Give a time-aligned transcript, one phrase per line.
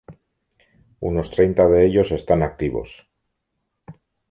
[1.09, 3.07] Unos treinta de ellos están activos.